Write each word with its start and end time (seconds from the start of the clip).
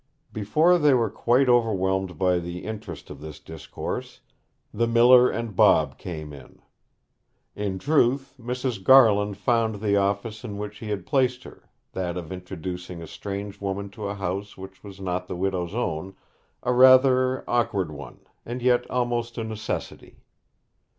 Before 0.33 0.79
they 0.79 0.95
were 0.95 1.11
quite 1.11 1.47
overwhelmed 1.47 2.17
by 2.17 2.39
the 2.39 2.65
interest 2.65 3.11
of 3.11 3.21
this 3.21 3.39
discourse, 3.39 4.21
the 4.73 4.87
miller 4.87 5.29
and 5.29 5.55
Bob 5.55 5.99
came 5.99 6.33
in. 6.33 6.59
In 7.55 7.77
truth, 7.77 8.33
Mrs. 8.39 8.83
Garland 8.83 9.37
found 9.37 9.75
the 9.75 9.97
office 9.97 10.43
in 10.43 10.57
which 10.57 10.79
he 10.79 10.89
had 10.89 11.05
placed 11.05 11.43
her 11.43 11.69
that 11.91 12.17
of 12.17 12.31
introducing 12.31 12.99
a 12.99 13.05
strange 13.05 13.61
woman 13.61 13.91
to 13.91 14.07
a 14.07 14.15
house 14.15 14.57
which 14.57 14.83
was 14.83 14.99
not 14.99 15.27
the 15.27 15.35
widow's 15.35 15.75
own 15.75 16.15
a 16.63 16.73
rather 16.73 17.47
awkward 17.47 17.91
one, 17.91 18.21
and 18.43 18.63
yet 18.63 18.89
almost 18.89 19.37
a 19.37 19.43
necessity. 19.43 20.23